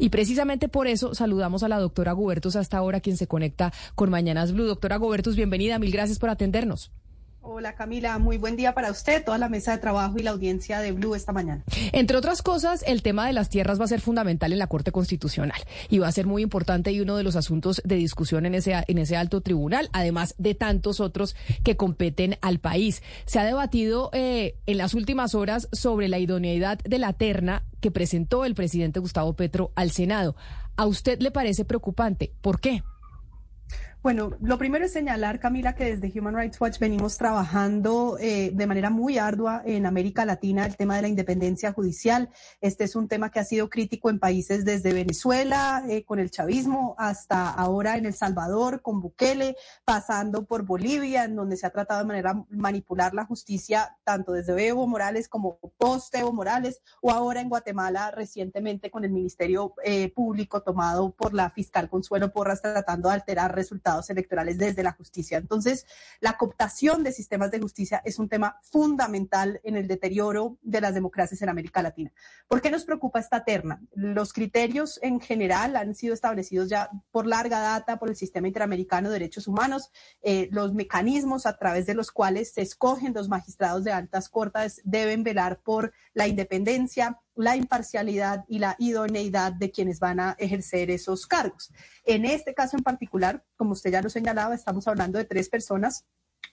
[0.00, 4.08] Y precisamente por eso saludamos a la doctora Gubertus hasta ahora, quien se conecta con
[4.08, 4.64] Mañanas Blue.
[4.64, 5.78] Doctora Gubertus, bienvenida.
[5.78, 6.90] Mil gracias por atendernos.
[7.52, 10.78] Hola Camila, muy buen día para usted, toda la mesa de trabajo y la audiencia
[10.78, 11.64] de Blue esta mañana.
[11.90, 14.92] Entre otras cosas, el tema de las tierras va a ser fundamental en la Corte
[14.92, 18.54] Constitucional y va a ser muy importante y uno de los asuntos de discusión en
[18.54, 21.34] ese, en ese alto tribunal, además de tantos otros
[21.64, 23.02] que competen al país.
[23.26, 27.90] Se ha debatido eh, en las últimas horas sobre la idoneidad de la terna que
[27.90, 30.36] presentó el presidente Gustavo Petro al Senado.
[30.76, 32.32] ¿A usted le parece preocupante?
[32.42, 32.84] ¿Por qué?
[34.02, 38.66] Bueno, lo primero es señalar, Camila, que desde Human Rights Watch venimos trabajando eh, de
[38.66, 42.30] manera muy ardua en América Latina el tema de la independencia judicial.
[42.62, 46.30] Este es un tema que ha sido crítico en países desde Venezuela, eh, con el
[46.30, 49.54] chavismo, hasta ahora en El Salvador, con Bukele,
[49.84, 54.66] pasando por Bolivia, en donde se ha tratado de manera manipular la justicia, tanto desde
[54.66, 60.10] Evo Morales como post Evo Morales, o ahora en Guatemala recientemente con el Ministerio eh,
[60.14, 65.38] Público tomado por la fiscal Consuelo Porras tratando de alterar resultados electorales desde la justicia.
[65.38, 65.86] Entonces,
[66.20, 70.94] la cooptación de sistemas de justicia es un tema fundamental en el deterioro de las
[70.94, 72.12] democracias en América Latina.
[72.46, 73.80] ¿Por qué nos preocupa esta terna?
[73.92, 79.08] Los criterios en general han sido establecidos ya por larga data por el Sistema Interamericano
[79.08, 79.90] de Derechos Humanos,
[80.22, 84.80] eh, los mecanismos a través de los cuales se escogen los magistrados de altas cortes
[84.84, 90.90] deben velar por la independencia, la imparcialidad y la idoneidad de quienes van a ejercer
[90.90, 91.72] esos cargos.
[92.04, 96.04] En este caso en particular, como usted ya lo señalaba, estamos hablando de tres personas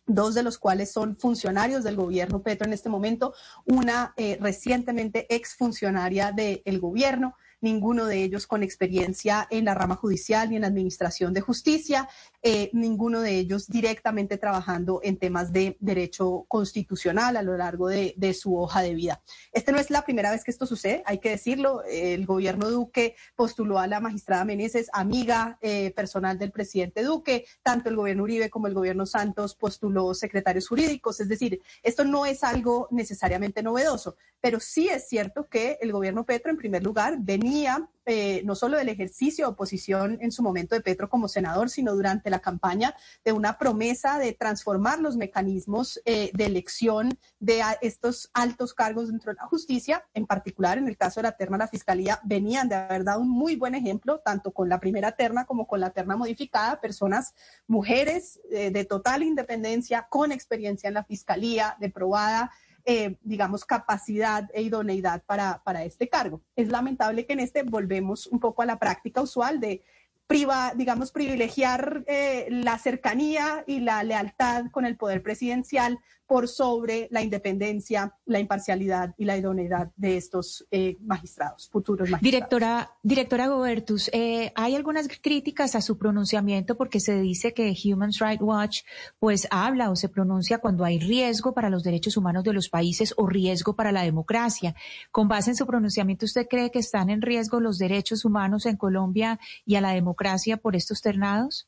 [0.07, 3.33] dos de los cuales son funcionarios del gobierno Petro en este momento,
[3.65, 10.49] una eh, recientemente exfuncionaria del gobierno, ninguno de ellos con experiencia en la rama judicial
[10.49, 12.07] ni en la administración de justicia,
[12.49, 18.33] eh, ninguno de ellos directamente trabajando en temas de derecho constitucional a lo largo de,
[18.33, 19.21] su hoja de vida.
[19.51, 21.83] Esta no es la primera vez que esto sucede, hay que decirlo.
[21.83, 27.89] El gobierno Duque postuló a la magistrada Meneses, amiga eh, personal del presidente Duque, tanto
[27.89, 32.45] el gobierno Uribe como el gobierno Santos postuló secretarios jurídicos, es decir, esto no es
[32.45, 37.89] algo necesariamente novedoso, pero sí es cierto que el gobierno Petro, en primer lugar, venía
[38.09, 41.93] eh, no solo del ejercicio de oposición en su momento de Petro como senador, sino
[41.93, 42.95] durante la campaña
[43.25, 49.33] de una promesa de transformar los mecanismos eh, de elección de estos altos cargos dentro
[49.33, 52.75] de la justicia, en particular en el caso de la terna la Fiscalía, venían de
[52.75, 56.15] haber dado un muy buen ejemplo, tanto con la primera terna como con la terna
[56.15, 57.35] modificada, personas,
[57.67, 62.51] mujeres eh, de total independencia, con experiencia en la Fiscalía, de probada
[62.89, 66.41] eh, digamos, capacidad e idoneidad para, para este cargo.
[66.55, 69.83] Es lamentable que en este volvemos un poco a la práctica usual de
[70.27, 77.07] priva, digamos, privilegiar eh, la cercanía y la lealtad con el poder presidencial por sobre
[77.09, 82.21] la independencia, la imparcialidad y la idoneidad de estos eh, magistrados, futuros magistrados.
[82.21, 88.11] Directora, directora Gobertus, eh, hay algunas críticas a su pronunciamiento porque se dice que Human
[88.19, 88.79] Rights Watch
[89.19, 93.13] pues habla o se pronuncia cuando hay riesgo para los derechos humanos de los países
[93.15, 94.75] o riesgo para la democracia.
[95.11, 98.75] Con base en su pronunciamiento, ¿usted cree que están en riesgo los derechos humanos en
[98.75, 100.16] Colombia y a la democracia
[100.57, 101.67] por estos ternados?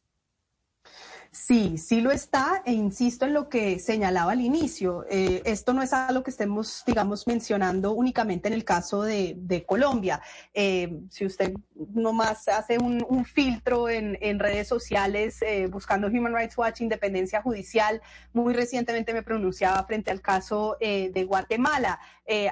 [1.32, 5.06] Sí, sí lo está e insisto en lo que señalaba al inicio.
[5.12, 10.22] Eh, esto no es algo que estemos, digamos, mencionando únicamente en el caso de, Colombia.
[10.54, 11.54] Eh, si usted
[11.94, 18.02] nomás hace un, filtro en, redes sociales eh, buscando Human Rights Watch, independencia judicial,
[18.34, 22.00] muy recientemente me pronunciaba frente al caso de Guatemala.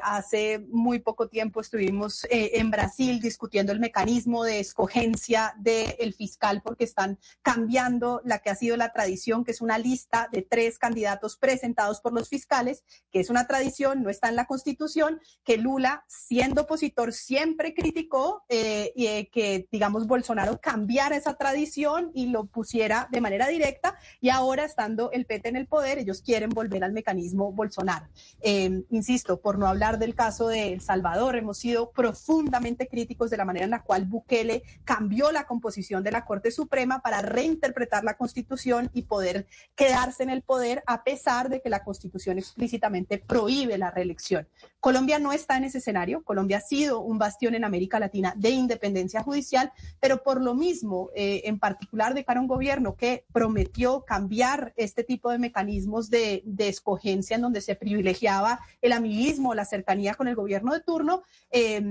[0.03, 6.83] hace muy poco tiempo estuvimos en Brasil discutiendo el mecanismo de escogencia del fiscal porque
[6.83, 11.38] están cambiando la que ha sido la tradición, que es una lista de tres candidatos
[11.38, 16.03] presentados por los fiscales, que es una tradición, no está en la Constitución, que Lula,
[16.07, 23.07] siendo opositor, siempre criticó eh, eh, que, digamos, Bolsonaro cambiara esa tradición y lo pusiera
[23.11, 26.94] de manera directa, y ahora estando el PT en el poder, ellos quieren volver al
[26.94, 28.07] mecanismo Bolsonaro.
[28.41, 33.38] Eh, insisto, por no hablar del caso de El Salvador, hemos sido profundamente críticos de
[33.38, 38.03] la manera en la cual Bukele cambió la composición de la Corte Suprema para reinterpretar
[38.03, 38.56] la Constitución
[38.94, 43.92] y poder quedarse en el poder a pesar de que la Constitución explícitamente prohíbe la
[43.92, 44.48] reelección.
[44.80, 46.24] Colombia no está en ese escenario.
[46.24, 51.09] Colombia ha sido un bastión en América Latina de independencia judicial, pero por lo mismo,
[51.15, 56.09] eh, en particular de cara a un gobierno que prometió cambiar este tipo de mecanismos
[56.09, 61.24] de, escogencia en donde se privilegiaba el amiguismo, la cercanía con el gobierno de turno,
[61.51, 61.81] eh,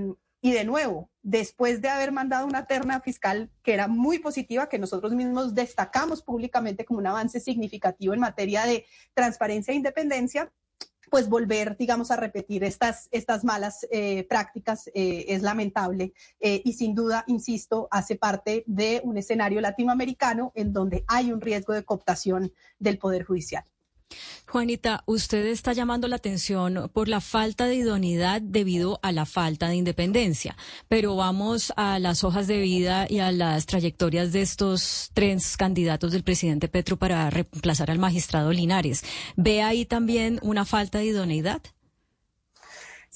[0.46, 4.78] y de nuevo, después de haber mandado una terna fiscal que era muy positiva, que
[4.78, 10.52] nosotros mismos destacamos públicamente como un avance significativo en materia de transparencia e independencia,
[11.10, 16.74] pues volver, digamos, a repetir estas, estas malas eh, prácticas eh, es lamentable eh, y
[16.74, 21.84] sin duda, insisto, hace parte de un escenario latinoamericano en donde hay un riesgo de
[21.84, 23.64] cooptación del Poder Judicial.
[24.48, 29.68] Juanita, usted está llamando la atención por la falta de idoneidad debido a la falta
[29.68, 30.56] de independencia,
[30.88, 36.12] pero vamos a las hojas de vida y a las trayectorias de estos tres candidatos
[36.12, 39.02] del presidente Petro para reemplazar al magistrado Linares.
[39.36, 41.60] ¿Ve ahí también una falta de idoneidad?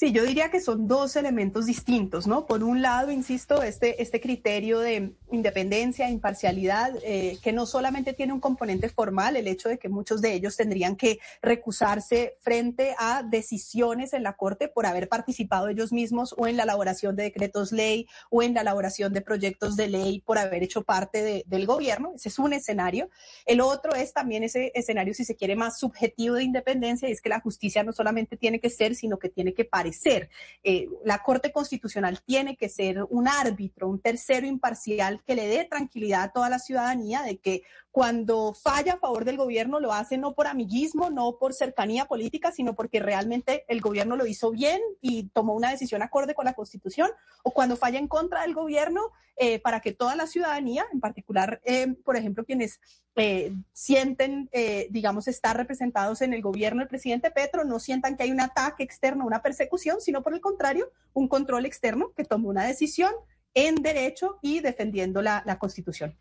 [0.00, 2.46] Sí, yo diría que son dos elementos distintos, ¿no?
[2.46, 8.32] Por un lado, insisto, este, este criterio de independencia, imparcialidad, eh, que no solamente tiene
[8.32, 13.22] un componente formal, el hecho de que muchos de ellos tendrían que recusarse frente a
[13.22, 17.70] decisiones en la Corte por haber participado ellos mismos o en la elaboración de decretos
[17.70, 22.14] ley o en la elaboración de proyectos de ley por haber hecho parte del gobierno.
[22.16, 23.10] Ese es un escenario.
[23.44, 27.20] El otro es también ese escenario, si se quiere, más subjetivo de independencia, y es
[27.20, 30.30] que la justicia no solamente tiene que ser, sino que tiene que parecer ser.
[30.62, 35.64] Eh, la Corte Constitucional tiene que ser un árbitro, un tercero imparcial que le dé
[35.64, 40.16] tranquilidad a toda la ciudadanía de que cuando falla a favor del gobierno lo hace
[40.16, 44.80] no por amiguismo, no por cercanía política, sino porque realmente el gobierno lo hizo bien
[45.00, 47.10] y tomó una decisión acorde con la Constitución,
[47.42, 49.00] o cuando falla en contra del gobierno,
[49.36, 52.78] eh, para que toda la ciudadanía, en particular, eh, por ejemplo, quienes
[53.16, 54.48] eh, sienten,
[54.90, 58.84] digamos, estar representados en el gobierno del presidente Petro, no sientan que hay un ataque
[58.84, 63.12] externo, una persecución, sino por el contrario, un control externo que tomó una decisión
[63.54, 66.16] en derecho y defendiendo la Constitución.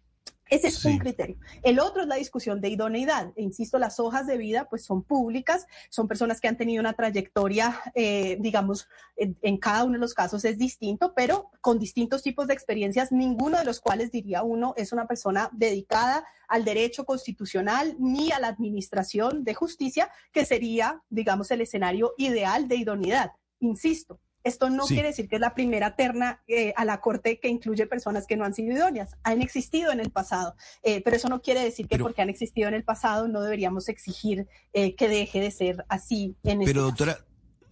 [0.50, 1.38] Ese es un criterio.
[1.62, 3.32] El otro es la discusión de idoneidad.
[3.36, 6.94] E insisto, las hojas de vida pues son públicas, son personas que han tenido una
[6.94, 12.48] trayectoria, eh, digamos, en, cada uno de los casos es distinto, pero con distintos tipos
[12.48, 17.96] de experiencias, ninguno de los cuales diría uno es una persona dedicada al derecho constitucional
[18.00, 23.34] ni a la administración de justicia, que sería, digamos, el escenario ideal de idoneidad.
[23.60, 27.50] Insisto, esto no quiere decir que es la primera terna eh, a la Corte que
[27.50, 29.16] incluye personas que no han sido idóneas.
[29.24, 32.68] Han existido en el pasado, eh, pero eso no quiere decir que porque han existido
[32.68, 36.84] en el pasado no deberíamos exigir eh, que deje de ser así en este Pero
[36.84, 37.20] doctora,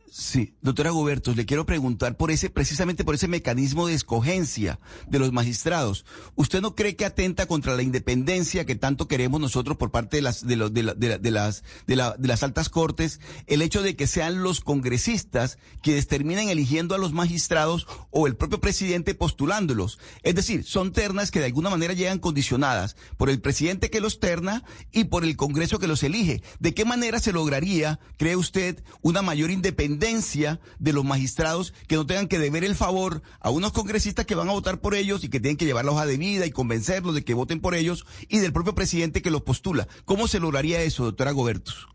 [0.10, 5.20] Sí, doctora Gobertos, le quiero preguntar por ese, precisamente por ese mecanismo de escogencia de
[5.20, 6.06] los magistrados.
[6.36, 10.22] ¿Usted no cree que atenta contra la independencia que tanto queremos nosotros por parte de
[10.22, 13.98] las, de, los, de, de, las, de, la, de las altas cortes, el hecho de
[13.98, 20.00] que sean los congresistas quienes terminen eligiendo a los magistrados o el propio presidente postulándolos?
[20.24, 24.22] Es decir, son ternas que de alguna manera llegan condicionadas por el presidente que los
[24.22, 24.64] terna
[24.94, 26.42] y por el Congreso que los elige.
[26.60, 29.97] ¿De qué manera se lograría, cree usted, una mayor independencia?
[30.00, 34.50] De los magistrados que no tengan que deber el favor a unos congresistas que van
[34.50, 37.16] a votar por ellos y que tienen que llevar la hoja de vida y convencerlos
[37.16, 39.88] de que voten por ellos y del propio presidente que los postula.
[40.06, 41.88] ¿Cómo se lograría eso, doctora Gobertus?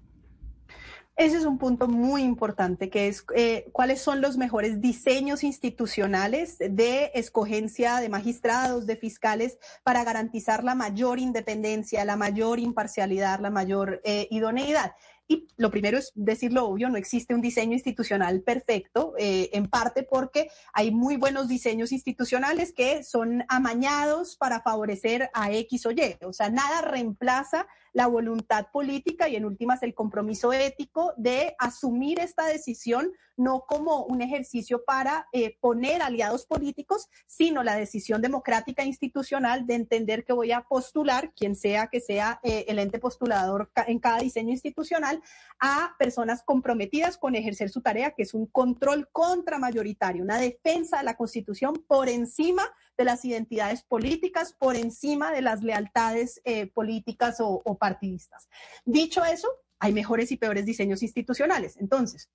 [1.16, 6.56] Ese es un punto muy importante, que es eh, cuáles son los mejores diseños institucionales
[6.58, 13.50] de escogencia de magistrados, de fiscales, para garantizar la mayor independencia, la mayor imparcialidad, la
[13.50, 14.94] mayor eh, idoneidad.
[15.28, 20.02] Y lo primero es decirlo obvio, no existe un diseño institucional perfecto, eh, en parte
[20.02, 26.18] porque hay muy buenos diseños institucionales que son amañados para favorecer a X o Y.
[26.24, 32.18] O sea, nada reemplaza la voluntad política y en últimas el compromiso ético de asumir
[32.18, 38.84] esta decisión no como un ejercicio para eh, poner aliados políticos, sino la decisión democrática
[38.84, 43.70] institucional de entender que voy a postular, quien sea que sea eh, el ente postulador
[43.86, 45.22] en cada diseño institucional,
[45.60, 51.04] a personas comprometidas con ejercer su tarea, que es un control contramayoritario, una defensa de
[51.04, 52.62] la Constitución por encima
[52.96, 58.48] de las identidades políticas, por encima de las lealtades eh, políticas o partidistas.
[58.84, 59.48] Dicho eso,
[59.82, 61.76] hay mejores y peores diseños institucionales.
[61.76, 62.30] Entonces,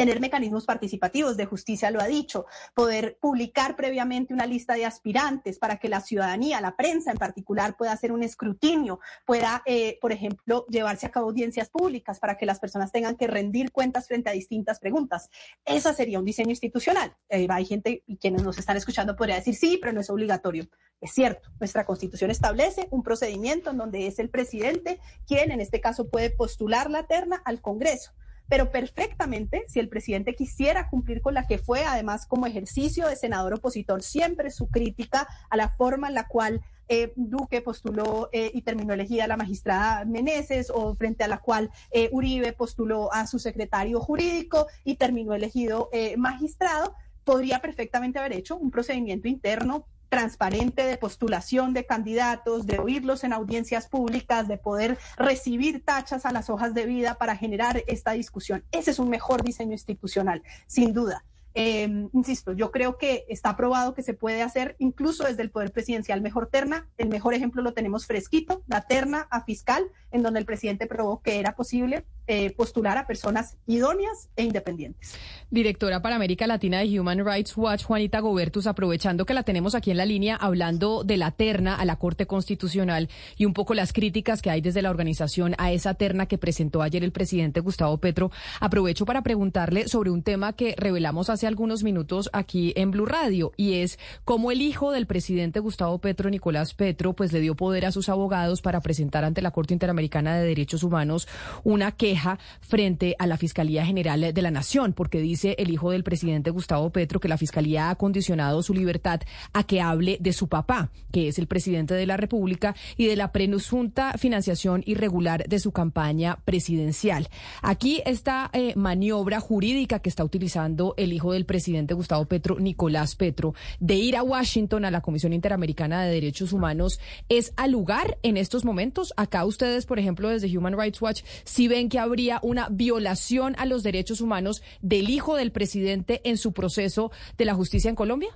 [0.00, 5.58] tener mecanismos participativos de justicia, lo ha dicho, poder publicar previamente una lista de aspirantes
[5.58, 10.12] para que la ciudadanía, la prensa en particular, pueda hacer un escrutinio, pueda, eh, por
[10.12, 14.30] ejemplo, llevarse a cabo audiencias públicas para que las personas tengan que rendir cuentas frente
[14.30, 15.28] a distintas preguntas.
[15.66, 17.14] Esa sería un diseño institucional.
[17.28, 20.66] Eh, hay gente y quienes nos están escuchando podría decir sí, pero no es obligatorio.
[21.02, 25.82] Es cierto, nuestra constitución establece un procedimiento en donde es el presidente quien en este
[25.82, 28.12] caso puede postular la terna al Congreso
[28.50, 33.14] pero perfectamente, si el presidente quisiera cumplir con la que fue, además como ejercicio de
[33.14, 38.50] senador opositor, siempre su crítica a la forma en la cual eh, Duque postuló eh,
[38.52, 43.28] y terminó elegida la magistrada Meneses o frente a la cual eh, Uribe postuló a
[43.28, 50.82] su secretario jurídico y terminó elegido magistrado, podría perfectamente haber hecho un procedimiento interno transparente
[50.82, 56.50] de postulación de candidatos, de oírlos en audiencias públicas, de poder recibir tachas a las
[56.50, 58.62] hojas de vida para generar esta discusión.
[58.72, 61.24] Ese es un mejor diseño institucional, sin duda.
[61.54, 65.72] Eh, insisto, yo creo que está probado que se puede hacer incluso desde el Poder
[65.72, 66.88] Presidencial mejor terna.
[66.98, 71.22] El mejor ejemplo lo tenemos fresquito, la terna a fiscal, en donde el presidente probó
[71.22, 75.16] que era posible eh, postular a personas idóneas e independientes.
[75.50, 79.90] Directora para América Latina de Human Rights Watch, Juanita Gobertus, aprovechando que la tenemos aquí
[79.90, 83.92] en la línea hablando de la terna a la Corte Constitucional y un poco las
[83.92, 87.98] críticas que hay desde la organización a esa terna que presentó ayer el presidente Gustavo
[87.98, 88.30] Petro.
[88.60, 93.52] Aprovecho para preguntarle sobre un tema que revelamos hace algunos minutos aquí en Blue Radio
[93.56, 97.86] y es cómo el hijo del presidente Gustavo Petro, Nicolás Petro, pues le dio poder
[97.86, 101.28] a sus abogados para presentar ante la Corte Interamericana de Derechos Humanos
[101.64, 106.04] una queja frente a la Fiscalía General de la Nación, porque dice el hijo del
[106.04, 109.20] presidente Gustavo Petro que la Fiscalía ha condicionado su libertad
[109.52, 113.16] a que hable de su papá, que es el presidente de la República, y de
[113.16, 117.28] la presunta financiación irregular de su campaña presidencial.
[117.62, 123.16] Aquí esta eh, maniobra jurídica que está utilizando el hijo del presidente Gustavo Petro, Nicolás
[123.16, 128.18] Petro, de ir a Washington a la Comisión Interamericana de Derechos Humanos, ¿es al lugar
[128.22, 129.12] en estos momentos?
[129.16, 133.66] Acá ustedes, por ejemplo, desde Human Rights Watch, si ven que habría una violación a
[133.66, 138.30] los derechos humanos del hijo del presidente en su proceso de la justicia en Colombia?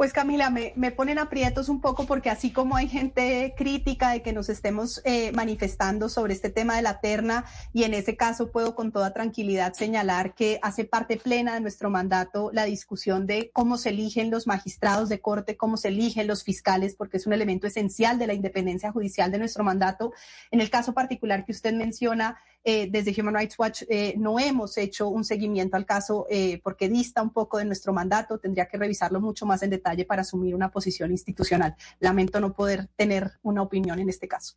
[0.00, 4.22] Pues Camila, me, me, ponen aprietos un poco porque así como hay gente crítica de
[4.22, 8.50] que nos estemos eh, manifestando sobre este tema de la terna y en ese caso
[8.50, 13.50] puedo con toda tranquilidad señalar que hace parte plena de nuestro mandato la discusión de
[13.52, 17.34] cómo se eligen los magistrados de corte, cómo se eligen los fiscales, porque es un
[17.34, 20.14] elemento esencial de la independencia judicial de nuestro mandato.
[20.50, 24.76] En el caso particular que usted menciona, eh, desde Human Rights Watch eh, no hemos
[24.76, 28.38] hecho un seguimiento al caso eh, porque dista un poco de nuestro mandato.
[28.38, 31.74] Tendría que revisarlo mucho más en detalle para asumir una posición institucional.
[32.00, 34.56] Lamento no poder tener una opinión en este caso.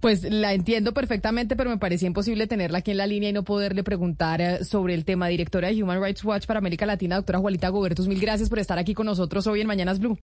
[0.00, 3.44] Pues la entiendo perfectamente, pero me parecía imposible tenerla aquí en la línea y no
[3.44, 5.28] poderle preguntar sobre el tema.
[5.28, 8.78] Directora de Human Rights Watch para América Latina, doctora Juanita Gobertus, mil gracias por estar
[8.78, 10.18] aquí con nosotros hoy en Mañanas Blue.